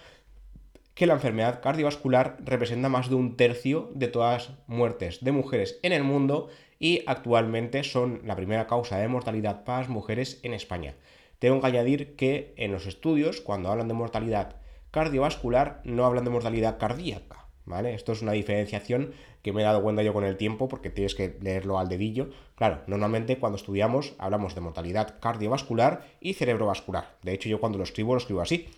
que 0.95 1.07
la 1.07 1.15
enfermedad 1.15 1.61
cardiovascular 1.63 2.37
representa 2.45 2.89
más 2.89 3.09
de 3.09 3.15
un 3.15 3.37
tercio 3.37 3.91
de 3.95 4.09
todas 4.09 4.49
las 4.49 4.59
muertes 4.67 5.25
de 5.25 5.33
mujeres 5.33 5.79
en 5.83 5.93
el 5.93 6.05
mundo 6.05 6.49
y 6.79 7.03
actualmente 7.07 7.85
son 7.85 8.23
la 8.25 8.37
primera 8.37 8.67
causa 8.67 8.99
de 8.99 9.09
mortalidad 9.09 9.65
para 9.65 9.79
las 9.79 9.89
mujeres 9.89 10.41
en 10.43 10.53
España. 10.53 10.95
Tengo 11.39 11.61
que 11.61 11.67
añadir 11.67 12.15
que 12.17 12.55
en 12.57 12.73
los 12.73 12.87
estudios, 12.87 13.41
cuando 13.41 13.71
hablan 13.71 13.89
de 13.89 13.95
mortalidad 13.95 14.57
cardiovascular, 14.91 15.81
no 15.85 16.05
hablan 16.05 16.25
de 16.25 16.31
mortalidad 16.31 16.79
cardíaca. 16.79 17.47
¿Vale? 17.65 17.95
Esto 17.95 18.11
es 18.11 18.23
una 18.23 18.33
diferenciación 18.33 19.13
que 19.43 19.53
me 19.53 19.63
he 19.63 19.65
dado 19.65 19.83
cuenta 19.83 20.03
yo 20.03 20.13
con 20.13 20.25
el 20.25 20.37
tiempo 20.37 20.69
porque 20.69 20.91
tienes 20.91 21.15
que 21.15 21.37
leerlo 21.41 21.79
al 21.79 21.89
dedillo. 21.89 22.31
Claro, 22.57 22.83
normalmente 22.89 23.39
cuando 23.39 23.57
estudiamos 23.57 24.15
hablamos 24.19 24.57
de 24.57 24.61
mortalidad 24.61 25.21
cardiovascular 25.21 26.05
y 26.21 26.35
cerebrovascular. 26.35 27.17
De 27.23 27.33
hecho, 27.33 27.49
yo 27.49 27.61
cuando 27.61 27.79
lo 27.79 27.85
escribo 27.85 28.15
lo 28.15 28.19
escribo 28.19 28.41
así. 28.41 28.69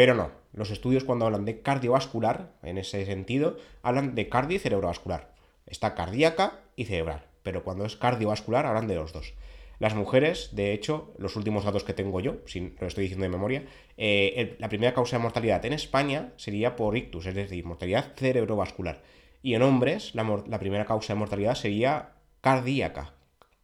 Pero 0.00 0.14
no, 0.14 0.30
los 0.54 0.70
estudios 0.70 1.04
cuando 1.04 1.26
hablan 1.26 1.44
de 1.44 1.60
cardiovascular, 1.60 2.54
en 2.62 2.78
ese 2.78 3.04
sentido, 3.04 3.58
hablan 3.82 4.14
de 4.14 4.30
cardio 4.30 4.56
y 4.56 4.58
cerebrovascular. 4.58 5.34
Está 5.66 5.94
cardíaca 5.94 6.60
y 6.74 6.86
cerebral, 6.86 7.26
pero 7.42 7.64
cuando 7.64 7.84
es 7.84 7.98
cardiovascular 7.98 8.64
hablan 8.64 8.88
de 8.88 8.94
los 8.94 9.12
dos. 9.12 9.34
Las 9.78 9.94
mujeres, 9.94 10.56
de 10.56 10.72
hecho, 10.72 11.12
los 11.18 11.36
últimos 11.36 11.64
datos 11.64 11.84
que 11.84 11.92
tengo 11.92 12.18
yo, 12.20 12.36
si 12.46 12.74
lo 12.80 12.86
estoy 12.86 13.02
diciendo 13.02 13.24
de 13.24 13.28
memoria, 13.28 13.66
eh, 13.98 14.56
la 14.58 14.70
primera 14.70 14.94
causa 14.94 15.18
de 15.18 15.22
mortalidad 15.22 15.66
en 15.66 15.74
España 15.74 16.32
sería 16.36 16.76
por 16.76 16.96
ictus, 16.96 17.26
es 17.26 17.34
decir, 17.34 17.66
mortalidad 17.66 18.14
cerebrovascular. 18.16 19.02
Y 19.42 19.52
en 19.52 19.60
hombres, 19.60 20.14
la, 20.14 20.24
la 20.46 20.58
primera 20.58 20.86
causa 20.86 21.12
de 21.12 21.18
mortalidad 21.18 21.56
sería 21.56 22.14
cardíaca, 22.40 23.12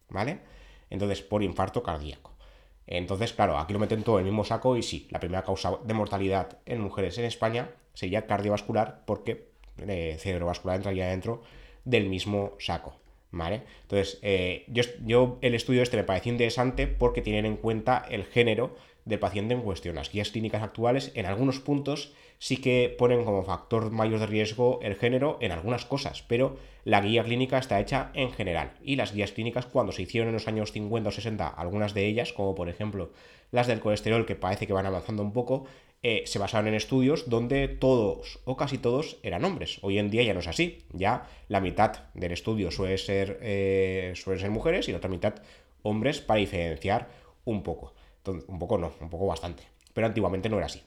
¿vale? 0.07 0.41
Entonces, 0.91 1.23
por 1.23 1.41
infarto 1.41 1.81
cardíaco. 1.81 2.36
Entonces, 2.87 3.33
claro, 3.33 3.57
aquí 3.57 3.73
lo 3.73 3.79
meten 3.79 4.03
todo 4.03 4.17
en 4.17 4.25
el 4.25 4.31
mismo 4.31 4.45
saco 4.45 4.77
y 4.77 4.83
sí, 4.83 5.07
la 5.11 5.19
primera 5.19 5.43
causa 5.43 5.77
de 5.83 5.93
mortalidad 5.93 6.57
en 6.65 6.81
mujeres 6.81 7.17
en 7.17 7.25
España 7.25 7.69
sería 7.93 8.25
cardiovascular 8.25 9.03
porque 9.05 9.49
eh, 9.85 10.15
cerebrovascular 10.19 10.77
entraría 10.77 11.07
dentro 11.09 11.43
del 11.83 12.07
mismo 12.09 12.53
saco. 12.59 12.95
¿Vale? 13.29 13.63
Entonces, 13.81 14.19
eh, 14.21 14.63
yo, 14.67 14.83
yo, 15.05 15.37
el 15.41 15.53
estudio 15.53 15.83
este 15.83 15.97
me 15.97 16.05
parece 16.05 16.29
interesante 16.29 16.87
porque 16.87 17.21
tienen 17.21 17.45
en 17.45 17.57
cuenta 17.57 18.05
el 18.09 18.23
género 18.23 18.75
del 19.03 19.19
paciente 19.19 19.53
en 19.53 19.61
cuestión. 19.61 19.95
Las 19.95 20.11
guías 20.11 20.31
clínicas 20.31 20.63
actuales, 20.63 21.11
en 21.13 21.25
algunos 21.25 21.59
puntos, 21.59 22.13
sí 22.39 22.57
que 22.57 22.93
ponen 22.97 23.23
como 23.23 23.43
factor 23.43 23.91
mayor 23.91 24.19
de 24.19 24.27
riesgo 24.27 24.79
el 24.81 24.95
género 24.95 25.37
en 25.41 25.51
algunas 25.51 25.85
cosas, 25.85 26.23
pero 26.27 26.57
la 26.83 27.01
guía 27.01 27.23
clínica 27.23 27.57
está 27.57 27.79
hecha 27.79 28.11
en 28.13 28.31
general. 28.31 28.73
Y 28.81 28.95
las 28.95 29.13
guías 29.13 29.31
clínicas, 29.31 29.65
cuando 29.65 29.91
se 29.91 30.03
hicieron 30.03 30.29
en 30.29 30.35
los 30.35 30.47
años 30.47 30.71
50 30.71 31.09
o 31.09 31.11
60, 31.11 31.47
algunas 31.47 31.93
de 31.93 32.05
ellas, 32.05 32.33
como 32.33 32.55
por 32.55 32.69
ejemplo 32.69 33.11
las 33.51 33.67
del 33.67 33.79
colesterol, 33.79 34.25
que 34.25 34.35
parece 34.35 34.67
que 34.67 34.73
van 34.73 34.85
avanzando 34.85 35.23
un 35.23 35.33
poco, 35.33 35.65
eh, 36.03 36.23
se 36.25 36.37
basaron 36.37 36.67
en 36.67 36.75
estudios 36.75 37.29
donde 37.29 37.67
todos 37.67 38.39
o 38.45 38.55
casi 38.55 38.77
todos 38.77 39.17
eran 39.23 39.43
hombres. 39.45 39.79
Hoy 39.81 39.97
en 39.97 40.09
día 40.09 40.23
ya 40.23 40.33
no 40.33 40.41
es 40.41 40.47
así. 40.47 40.83
Ya 40.93 41.27
la 41.47 41.61
mitad 41.61 42.03
del 42.13 42.31
estudio 42.31 42.71
suele 42.71 42.97
ser, 42.97 43.39
eh, 43.41 44.13
suele 44.15 44.39
ser 44.39 44.51
mujeres 44.51 44.87
y 44.87 44.91
la 44.91 44.97
otra 44.97 45.09
mitad 45.09 45.35
hombres 45.81 46.21
para 46.21 46.39
diferenciar 46.39 47.09
un 47.45 47.63
poco. 47.63 47.93
un 48.25 48.59
poco 48.59 48.77
no, 48.77 48.91
un 49.01 49.09
poco 49.09 49.25
bastante. 49.25 49.63
Pero 49.93 50.07
antiguamente 50.07 50.49
no 50.49 50.57
era 50.57 50.67
así. 50.67 50.81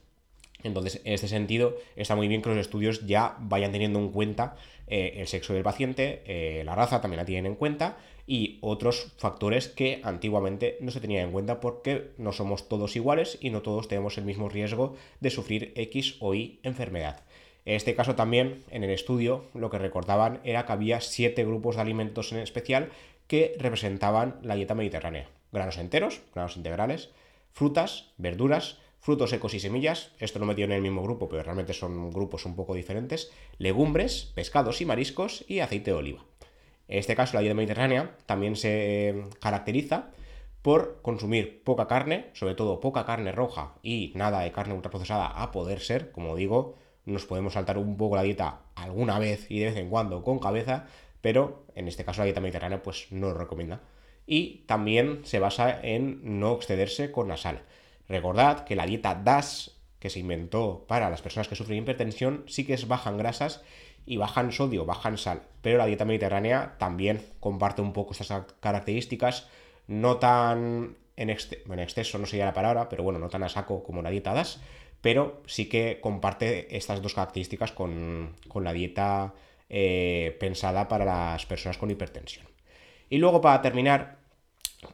Entonces, 0.63 1.01
en 1.05 1.15
este 1.15 1.29
sentido, 1.29 1.77
está 1.97 2.17
muy 2.17 2.29
bien 2.29 2.43
que 2.43 2.51
los 2.51 2.59
estudios 2.59 3.07
ya 3.07 3.37
vayan 3.41 3.73
teniendo 3.73 3.99
en 3.99 4.11
cuenta 4.11 4.57
eh, 4.87 5.15
el 5.19 5.29
sexo 5.29 5.55
del 5.55 5.63
paciente, 5.63 6.23
eh, 6.27 6.63
la 6.65 6.75
raza 6.75 7.01
también 7.01 7.19
la 7.19 7.25
tienen 7.25 7.53
en 7.53 7.57
cuenta 7.57 7.97
y 8.27 8.59
otros 8.61 9.13
factores 9.17 9.69
que 9.69 10.01
antiguamente 10.05 10.77
no 10.81 10.91
se 10.91 11.01
tenían 11.01 11.25
en 11.25 11.33
cuenta 11.33 11.61
porque 11.61 12.11
no 12.19 12.33
somos 12.33 12.69
todos 12.69 12.95
iguales 12.97 13.39
y 13.41 13.51
no 13.51 13.63
todos 13.63 13.89
tenemos 13.89 14.19
el 14.19 14.25
mismo 14.25 14.49
riesgo 14.49 14.97
de 15.21 15.31
sufrir 15.31 15.73
X 15.75 16.17
o 16.21 16.35
Y 16.35 16.61
enfermedad. 16.63 17.23
En 17.65 17.75
este 17.75 17.95
caso 17.95 18.15
también, 18.15 18.63
en 18.71 18.85
el 18.85 18.91
estudio, 18.91 19.45
lo 19.55 19.71
que 19.71 19.79
recordaban 19.79 20.41
era 20.45 20.65
que 20.65 20.73
había 20.73 21.01
siete 21.01 21.45
grupos 21.45 21.77
de 21.77 21.83
alimentos 21.83 22.33
en 22.33 22.39
especial 22.39 22.91
que 23.27 23.55
representaban 23.59 24.39
la 24.43 24.55
dieta 24.55 24.75
mediterránea. 24.75 25.29
Granos 25.53 25.79
enteros, 25.79 26.21
granos 26.35 26.57
integrales, 26.57 27.11
frutas, 27.53 28.13
verduras, 28.17 28.79
frutos 29.01 29.31
secos 29.31 29.55
y 29.55 29.61
semillas, 29.61 30.13
esto 30.19 30.39
lo 30.39 30.47
metido 30.47 30.67
en 30.67 30.73
el 30.73 30.83
mismo 30.83 31.03
grupo, 31.03 31.29
pero 31.29 31.43
realmente 31.43 31.73
son 31.73 32.11
grupos 32.11 32.45
un 32.45 32.55
poco 32.55 32.75
diferentes, 32.75 33.33
legumbres, 33.59 34.31
pescados 34.35 34.81
y 34.81 34.85
mariscos 34.87 35.45
y 35.49 35.61
aceite 35.61 35.91
de 35.91 35.97
oliva. 35.97 36.25
En 36.87 36.99
este 36.99 37.17
caso, 37.17 37.35
la 37.35 37.41
dieta 37.41 37.55
mediterránea 37.55 38.17
también 38.27 38.57
se 38.57 39.25
caracteriza 39.41 40.11
por 40.63 41.01
consumir 41.03 41.63
poca 41.65 41.87
carne, 41.87 42.27
sobre 42.35 42.55
todo 42.55 42.81
poca 42.81 43.07
carne 43.07 43.33
roja 43.33 43.75
y 43.83 44.13
nada 44.15 44.41
de 44.41 44.53
carne 44.53 44.75
ultraprocesada 44.75 45.27
a 45.27 45.51
poder 45.53 45.81
ser, 45.81 46.11
como 46.11 46.37
digo, 46.37 46.77
nos 47.07 47.25
podemos 47.25 47.55
saltar 47.55 47.79
un 47.79 47.97
poco 47.97 48.17
la 48.17 48.23
dieta 48.23 48.61
alguna 48.75 49.19
vez 49.19 49.51
y 49.51 49.61
de 49.61 49.67
vez 49.67 49.77
en 49.77 49.89
cuando 49.89 50.23
con 50.23 50.39
cabeza, 50.39 50.87
pero 51.23 51.65
en 51.75 51.89
este 51.89 52.05
caso 52.05 52.21
la 52.21 52.27
dieta 52.27 52.41
mediterránea 52.41 52.83
pues 52.83 53.07
no 53.11 53.29
lo 53.29 53.35
recomienda. 53.35 53.81
Y 54.27 54.65
también 54.67 55.21
se 55.25 55.39
basa 55.39 55.81
en 55.83 56.39
no 56.39 56.55
excederse 56.55 57.11
con 57.11 57.29
la 57.29 57.37
sal. 57.37 57.63
Recordad 58.11 58.65
que 58.65 58.75
la 58.75 58.87
dieta 58.87 59.15
DAS, 59.15 59.79
que 60.01 60.11
se 60.11 60.19
inventó 60.19 60.85
para 60.89 61.11
las 61.11 61.23
personas 61.23 61.47
que 61.47 61.55
sufren 61.55 61.79
hipertensión, 61.79 62.43
sí 62.49 62.67
que 62.67 62.75
es 62.75 62.89
baja 62.89 63.09
en 63.09 63.19
grasas 63.19 63.63
y 64.05 64.17
baja 64.17 64.41
en 64.41 64.51
sodio, 64.51 64.85
baja 64.85 65.11
en 65.11 65.17
sal. 65.17 65.43
Pero 65.63 65.79
la 65.79 65.87
dieta 65.87 66.05
mediterránea 66.05 66.75
también 66.79 67.25
comparte 67.39 67.83
un 67.83 67.93
poco 67.93 68.11
estas 68.11 68.47
características, 68.59 69.47
no 69.87 70.17
tan 70.17 70.97
en, 71.15 71.31
exceso, 71.31 72.19
no 72.19 72.27
sería 72.27 72.47
la 72.47 72.53
palabra, 72.53 72.89
pero 72.89 73.05
bueno, 73.05 73.21
no 73.21 73.29
tan 73.29 73.45
a 73.45 73.49
saco 73.49 73.85
como 73.85 74.03
la 74.03 74.11
dieta 74.11 74.35
DAS, 74.35 74.61
pero 75.01 75.45
sí 75.47 75.69
que 75.69 76.01
comparte 76.01 76.77
estas 76.77 77.01
dos 77.03 77.15
características 77.15 77.71
con, 77.71 78.35
la 78.53 78.73
dieta 78.73 79.35
eh, 79.69 80.37
pensada 80.41 80.89
para 80.89 81.05
las 81.05 81.47
personas 81.47 81.79
con 81.79 81.93
hipertensión. 81.93 82.49
Y 83.09 83.19
luego 83.19 83.41
para 83.41 83.63
terminar, 83.63 84.19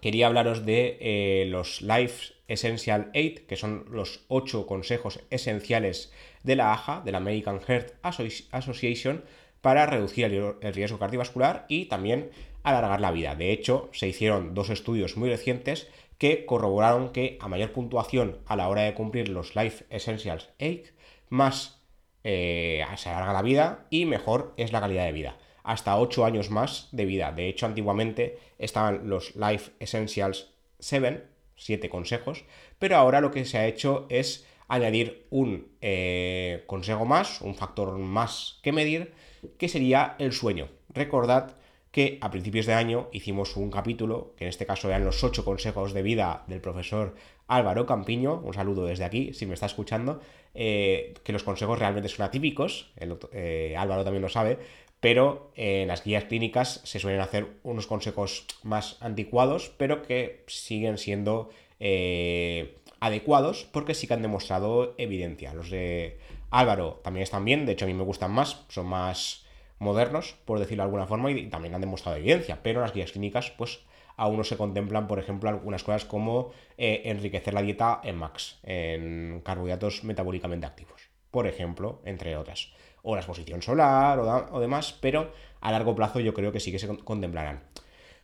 quería 0.02 0.26
hablaros 0.26 0.66
de 0.66 0.98
eh, 1.00 1.46
los 1.46 1.80
Life 1.80 2.35
Essential 2.48 3.10
8, 3.14 3.46
que 3.46 3.56
son 3.56 3.86
los 3.90 4.24
8 4.28 4.66
consejos 4.66 5.20
esenciales 5.30 6.12
de 6.42 6.56
la 6.56 6.72
AHA, 6.72 7.02
de 7.04 7.12
la 7.12 7.18
American 7.18 7.60
Heart 7.60 7.94
Association, 8.02 9.24
para 9.60 9.86
reducir 9.86 10.26
el 10.26 10.74
riesgo 10.74 10.98
cardiovascular 10.98 11.66
y 11.68 11.86
también 11.86 12.30
alargar 12.62 13.00
la 13.00 13.10
vida. 13.10 13.34
De 13.34 13.52
hecho, 13.52 13.90
se 13.92 14.08
hicieron 14.08 14.54
dos 14.54 14.70
estudios 14.70 15.16
muy 15.16 15.28
recientes 15.28 15.88
que 16.18 16.46
corroboraron 16.46 17.10
que 17.10 17.38
a 17.40 17.48
mayor 17.48 17.72
puntuación 17.72 18.38
a 18.46 18.56
la 18.56 18.68
hora 18.68 18.82
de 18.82 18.94
cumplir 18.94 19.28
los 19.28 19.54
Life 19.54 19.84
Essentials 19.90 20.48
8, 20.60 20.92
más 21.28 21.82
eh, 22.24 22.84
se 22.96 23.08
alarga 23.08 23.32
la 23.32 23.42
vida 23.42 23.86
y 23.90 24.04
mejor 24.04 24.54
es 24.56 24.72
la 24.72 24.80
calidad 24.80 25.04
de 25.04 25.12
vida. 25.12 25.36
Hasta 25.62 25.98
8 25.98 26.24
años 26.24 26.50
más 26.50 26.88
de 26.92 27.04
vida. 27.04 27.32
De 27.32 27.48
hecho, 27.48 27.66
antiguamente 27.66 28.38
estaban 28.58 29.08
los 29.08 29.34
Life 29.36 29.72
Essentials 29.80 30.54
7, 30.78 31.35
siete 31.56 31.88
consejos, 31.88 32.44
pero 32.78 32.96
ahora 32.96 33.20
lo 33.20 33.30
que 33.30 33.44
se 33.44 33.58
ha 33.58 33.66
hecho 33.66 34.06
es 34.08 34.46
añadir 34.68 35.26
un 35.30 35.68
eh, 35.80 36.64
consejo 36.66 37.04
más, 37.04 37.40
un 37.40 37.54
factor 37.54 37.96
más 37.98 38.58
que 38.62 38.72
medir, 38.72 39.12
que 39.58 39.68
sería 39.68 40.16
el 40.18 40.32
sueño. 40.32 40.68
Recordad 40.92 41.56
que 41.90 42.18
a 42.20 42.30
principios 42.30 42.66
de 42.66 42.74
año 42.74 43.08
hicimos 43.12 43.56
un 43.56 43.70
capítulo, 43.70 44.34
que 44.36 44.44
en 44.44 44.50
este 44.50 44.66
caso 44.66 44.88
eran 44.88 45.04
los 45.04 45.24
ocho 45.24 45.44
consejos 45.44 45.94
de 45.94 46.02
vida 46.02 46.44
del 46.46 46.60
profesor 46.60 47.14
Álvaro 47.48 47.86
Campiño, 47.86 48.40
un 48.44 48.52
saludo 48.52 48.84
desde 48.84 49.04
aquí, 49.04 49.32
si 49.32 49.46
me 49.46 49.54
está 49.54 49.66
escuchando, 49.66 50.20
eh, 50.52 51.14
que 51.22 51.32
los 51.32 51.42
consejos 51.42 51.78
realmente 51.78 52.08
son 52.08 52.26
atípicos, 52.26 52.92
eh, 53.32 53.74
Álvaro 53.78 54.04
también 54.04 54.22
lo 54.22 54.28
sabe, 54.28 54.58
pero 55.06 55.52
en 55.54 55.86
las 55.86 56.02
guías 56.02 56.24
clínicas 56.24 56.80
se 56.82 56.98
suelen 56.98 57.20
hacer 57.20 57.46
unos 57.62 57.86
consejos 57.86 58.44
más 58.64 58.96
anticuados, 59.00 59.70
pero 59.76 60.02
que 60.02 60.42
siguen 60.48 60.98
siendo 60.98 61.48
eh, 61.78 62.78
adecuados 62.98 63.68
porque 63.70 63.94
sí 63.94 64.08
que 64.08 64.14
han 64.14 64.22
demostrado 64.22 64.96
evidencia. 64.98 65.54
Los 65.54 65.70
de 65.70 66.18
Álvaro 66.50 67.02
también 67.04 67.22
están 67.22 67.44
bien, 67.44 67.66
de 67.66 67.74
hecho 67.74 67.84
a 67.84 67.86
mí 67.86 67.94
me 67.94 68.02
gustan 68.02 68.32
más, 68.32 68.64
son 68.68 68.86
más 68.86 69.46
modernos, 69.78 70.34
por 70.44 70.58
decirlo 70.58 70.82
de 70.82 70.86
alguna 70.86 71.06
forma, 71.06 71.30
y 71.30 71.46
también 71.50 71.76
han 71.76 71.82
demostrado 71.82 72.16
evidencia, 72.16 72.58
pero 72.64 72.80
en 72.80 72.86
las 72.86 72.92
guías 72.92 73.12
clínicas, 73.12 73.52
pues 73.52 73.78
aún 74.16 74.38
no 74.38 74.42
se 74.42 74.56
contemplan, 74.56 75.06
por 75.06 75.20
ejemplo, 75.20 75.48
algunas 75.48 75.84
cosas 75.84 76.04
como 76.04 76.50
eh, 76.78 77.02
enriquecer 77.04 77.54
la 77.54 77.62
dieta 77.62 78.00
en 78.02 78.16
MAX, 78.16 78.58
en 78.64 79.40
carbohidratos 79.44 80.02
metabólicamente 80.02 80.66
activos, 80.66 81.10
por 81.30 81.46
ejemplo, 81.46 82.02
entre 82.04 82.36
otras 82.36 82.72
o 83.08 83.14
la 83.14 83.20
exposición 83.20 83.62
solar 83.62 84.18
o, 84.18 84.60
demás, 84.60 84.92
pero 85.00 85.30
a 85.60 85.70
largo 85.70 85.94
plazo 85.94 86.18
yo 86.18 86.34
creo 86.34 86.50
que 86.50 86.58
sí 86.58 86.72
que 86.72 86.80
se 86.80 86.88
contemplarán. 86.88 87.62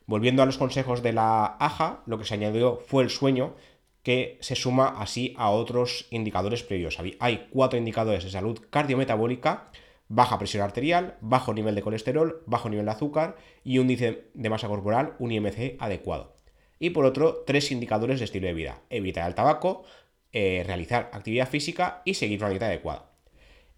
Volviendo 0.05 0.43
a 0.43 0.45
los 0.45 0.57
consejos 0.57 1.01
de 1.01 1.13
la 1.13 1.55
AJA, 1.57 2.01
lo 2.05 2.17
que 2.17 2.25
se 2.25 2.33
añadió 2.33 2.81
fue 2.85 3.03
el 3.03 3.09
sueño, 3.09 3.55
que 4.03 4.37
se 4.41 4.55
suma 4.55 4.95
así 4.99 5.33
a 5.37 5.49
otros 5.51 6.07
indicadores 6.11 6.63
previos. 6.63 6.97
Hay 7.19 7.47
cuatro 7.49 7.79
indicadores 7.79 8.25
de 8.25 8.29
salud 8.29 8.59
cardiometabólica, 8.69 9.69
baja 10.09 10.37
presión 10.37 10.63
arterial, 10.63 11.15
bajo 11.21 11.53
nivel 11.53 11.75
de 11.75 11.81
colesterol, 11.81 12.43
bajo 12.45 12.69
nivel 12.69 12.85
de 12.85 12.91
azúcar 12.91 13.37
y 13.63 13.77
un 13.77 13.83
índice 13.89 14.25
de 14.33 14.49
masa 14.49 14.67
corporal, 14.67 15.13
un 15.17 15.31
IMC 15.31 15.77
adecuado. 15.79 16.35
Y 16.77 16.89
por 16.89 17.05
otro, 17.05 17.43
tres 17.47 17.71
indicadores 17.71 18.19
de 18.19 18.25
estilo 18.25 18.47
de 18.47 18.53
vida. 18.53 18.81
Evitar 18.89 19.29
el 19.29 19.35
tabaco, 19.35 19.83
eh, 20.33 20.65
realizar 20.67 21.09
actividad 21.13 21.47
física 21.47 22.01
y 22.03 22.15
seguir 22.15 22.41
una 22.41 22.49
dieta 22.49 22.65
adecuada. 22.65 23.12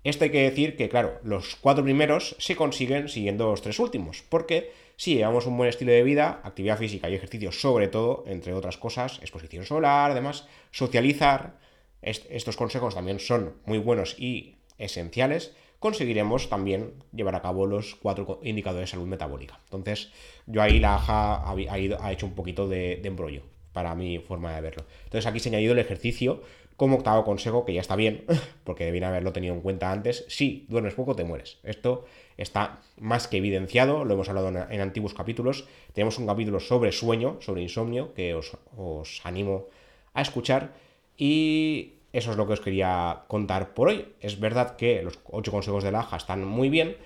Esto 0.06 0.24
hay 0.24 0.30
que 0.30 0.44
decir 0.44 0.78
que, 0.78 0.88
claro, 0.88 1.20
los 1.24 1.56
cuatro 1.56 1.84
primeros 1.84 2.36
se 2.38 2.56
consiguen 2.56 3.10
siguiendo 3.10 3.48
los 3.48 3.64
tres 3.64 3.80
últimos, 3.80 4.24
porque 4.30 4.72
si 4.98 5.16
llevamos 5.16 5.48
un 5.48 5.58
buen 5.58 5.68
estilo 5.68 5.92
de 5.92 6.04
vida, 6.04 6.42
actividad 6.44 6.78
física 6.78 7.10
y 7.10 7.16
ejercicio 7.16 7.52
sobre 7.52 7.88
todo, 7.88 8.24
entre 8.28 8.54
otras 8.54 8.78
cosas, 8.78 9.18
exposición 9.24 9.66
solar, 9.66 10.12
además, 10.12 10.48
socializar, 10.70 11.58
estos 12.04 12.56
consejos 12.56 12.94
también 12.94 13.20
son 13.20 13.56
muy 13.66 13.80
buenos 13.80 14.16
y 14.20 14.58
esenciales, 14.78 15.56
conseguiremos 15.80 16.50
también 16.50 16.94
llevar 17.12 17.34
a 17.34 17.42
cabo 17.42 17.66
los 17.66 17.96
cuatro 17.96 18.40
indicadores 18.44 18.88
de 18.90 18.92
salud 18.92 19.08
metabólica. 19.08 19.60
Entonces, 19.64 20.12
yo 20.46 20.62
ahí 20.62 20.80
la 20.80 20.98
AJA 20.98 21.52
ha, 21.52 22.12
hecho 22.12 22.28
un 22.28 22.36
poquito 22.36 22.68
de, 22.68 22.98
de 22.98 23.08
embrollo 23.08 23.42
para 23.74 23.96
mi 23.96 24.20
forma 24.20 24.56
de 24.56 24.62
verlo. 24.62 24.86
Entonces 25.04 25.26
aquí 25.26 25.40
se 25.40 25.50
ha 25.50 25.52
añadido 25.52 25.74
el 25.74 25.80
ejercicio 25.80 26.44
como 26.78 26.98
octavo 26.98 27.24
consejo, 27.24 27.66
que 27.66 27.74
ya 27.74 27.82
está 27.82 27.96
bien, 27.96 28.26
porque 28.64 28.86
debían 28.86 29.06
haberlo 29.06 29.32
tenido 29.34 29.54
en 29.54 29.62
cuenta 29.62 29.92
antes, 29.92 30.26
si 30.28 30.66
duermes 30.70 30.94
poco 30.94 31.16
te 31.16 31.24
mueres. 31.24 31.58
Esto 31.64 32.06
está 32.38 32.80
más 33.00 33.28
que 33.28 33.38
evidenciado, 33.38 34.04
lo 34.06 34.14
hemos 34.14 34.30
hablado 34.30 34.50
en, 34.50 34.82
antiguos 34.82 35.14
capítulos. 35.14 35.68
Tenemos 35.94 36.18
un 36.18 36.28
capítulo 36.28 36.60
sobre 36.60 36.92
sueño, 36.92 37.38
sobre 37.40 37.62
insomnio, 37.62 38.14
que 38.14 38.36
os, 38.36 38.58
os 38.76 39.22
animo 39.26 39.68
a 40.14 40.22
escuchar. 40.22 40.74
Y 41.18 41.94
eso 42.12 42.32
es 42.32 42.38
lo 42.38 42.48
que 42.48 42.54
os 42.54 42.62
quería 42.62 43.24
contar 43.28 43.74
por 43.74 43.90
hoy. 43.90 44.06
Es 44.20 44.40
verdad 44.40 44.76
que 44.76 45.02
los 45.02 45.20
8 45.26 45.52
consejos 45.52 45.84
de 45.84 45.92
la 45.92 46.00
AJA 46.00 46.18
están 46.18 46.46
muy 46.46 46.70
bien, 46.70 46.98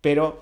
pero 0.00 0.40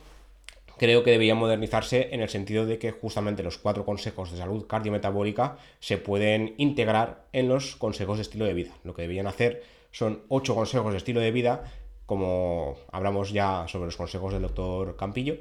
creo 0.78 1.02
que 1.02 1.10
debería 1.10 1.34
modernizarse 1.34 2.08
en 2.12 2.20
el 2.20 2.28
sentido 2.28 2.66
de 2.66 2.78
que 2.78 2.92
justamente 2.92 3.42
los 3.42 3.58
cuatro 3.58 3.84
consejos 3.84 4.30
de 4.30 4.38
salud 4.38 4.66
cardiometabólica 4.66 5.58
se 5.80 5.98
pueden 5.98 6.54
integrar 6.58 7.24
en 7.32 7.48
los 7.48 7.76
consejos 7.76 8.18
de 8.18 8.22
estilo 8.22 8.44
de 8.44 8.54
vida. 8.54 8.72
Lo 8.84 8.94
que 8.94 9.02
deberían 9.02 9.26
hacer 9.26 9.62
son 9.90 10.22
ocho 10.28 10.54
consejos 10.54 10.92
de 10.92 10.98
estilo 10.98 11.20
de 11.20 11.30
vida, 11.30 11.64
como 12.04 12.76
hablamos 12.92 13.32
ya 13.32 13.66
sobre 13.68 13.86
los 13.86 13.96
consejos 13.96 14.32
del 14.32 14.42
doctor 14.42 14.96
Campillo, 14.96 15.38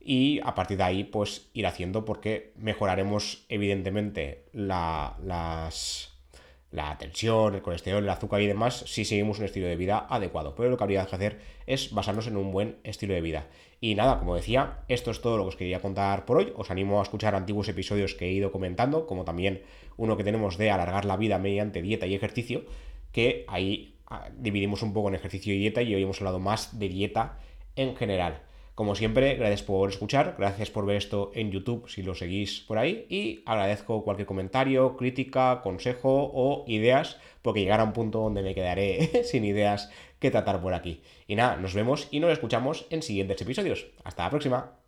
y 0.00 0.40
a 0.42 0.54
partir 0.54 0.78
de 0.78 0.84
ahí 0.84 1.04
pues 1.04 1.50
ir 1.52 1.66
haciendo 1.66 2.04
porque 2.04 2.52
mejoraremos 2.56 3.44
evidentemente 3.48 4.44
las 4.52 6.14
la 6.70 6.98
tensión, 6.98 7.54
el 7.54 7.62
colesterol, 7.62 8.02
el 8.02 8.10
azúcar 8.10 8.42
y 8.42 8.46
demás 8.46 8.84
si 8.86 9.04
seguimos 9.04 9.38
un 9.38 9.46
estilo 9.46 9.66
de 9.66 9.76
vida 9.76 10.06
adecuado. 10.08 10.54
Pero 10.54 10.70
lo 10.70 10.76
que 10.76 10.84
habría 10.84 11.06
que 11.06 11.14
hacer 11.14 11.40
es 11.66 11.92
basarnos 11.92 12.26
en 12.26 12.36
un 12.36 12.52
buen 12.52 12.78
estilo 12.84 13.14
de 13.14 13.20
vida. 13.20 13.46
Y 13.80 13.94
nada, 13.94 14.18
como 14.18 14.34
decía, 14.34 14.78
esto 14.88 15.10
es 15.10 15.20
todo 15.20 15.36
lo 15.36 15.44
que 15.44 15.48
os 15.48 15.56
quería 15.56 15.80
contar 15.80 16.24
por 16.24 16.38
hoy. 16.38 16.52
Os 16.56 16.70
animo 16.70 16.98
a 16.98 17.02
escuchar 17.02 17.34
antiguos 17.34 17.68
episodios 17.68 18.14
que 18.14 18.26
he 18.26 18.32
ido 18.32 18.50
comentando, 18.50 19.06
como 19.06 19.24
también 19.24 19.62
uno 19.96 20.16
que 20.16 20.24
tenemos 20.24 20.58
de 20.58 20.70
alargar 20.70 21.04
la 21.04 21.16
vida 21.16 21.38
mediante 21.38 21.80
dieta 21.80 22.06
y 22.06 22.14
ejercicio, 22.14 22.64
que 23.12 23.44
ahí 23.46 23.94
ah, 24.06 24.30
dividimos 24.36 24.82
un 24.82 24.92
poco 24.92 25.08
en 25.08 25.14
ejercicio 25.14 25.54
y 25.54 25.58
dieta 25.58 25.82
y 25.82 25.94
hoy 25.94 26.02
hemos 26.02 26.20
hablado 26.20 26.40
más 26.40 26.78
de 26.78 26.88
dieta 26.88 27.38
en 27.76 27.94
general. 27.96 28.42
Como 28.78 28.94
siempre, 28.94 29.34
gracias 29.34 29.64
por 29.64 29.90
escuchar, 29.90 30.36
gracias 30.38 30.70
por 30.70 30.86
ver 30.86 30.98
esto 30.98 31.32
en 31.34 31.50
YouTube 31.50 31.88
si 31.88 32.04
lo 32.04 32.14
seguís 32.14 32.60
por 32.60 32.78
ahí 32.78 33.06
y 33.08 33.42
agradezco 33.44 34.04
cualquier 34.04 34.28
comentario, 34.28 34.96
crítica, 34.96 35.62
consejo 35.64 36.30
o 36.32 36.64
ideas, 36.68 37.18
porque 37.42 37.58
llegará 37.58 37.82
un 37.82 37.92
punto 37.92 38.20
donde 38.20 38.44
me 38.44 38.54
quedaré 38.54 39.24
sin 39.24 39.44
ideas 39.44 39.90
que 40.20 40.30
tratar 40.30 40.62
por 40.62 40.74
aquí. 40.74 41.02
Y 41.26 41.34
nada, 41.34 41.56
nos 41.56 41.74
vemos 41.74 42.06
y 42.12 42.20
nos 42.20 42.30
escuchamos 42.30 42.86
en 42.90 43.02
siguientes 43.02 43.42
episodios. 43.42 43.88
Hasta 44.04 44.22
la 44.22 44.30
próxima. 44.30 44.87